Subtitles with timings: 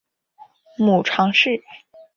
[0.79, 1.61] 母常氏。